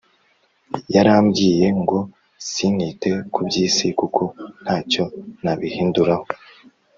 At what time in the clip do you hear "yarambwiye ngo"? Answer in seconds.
0.95-1.99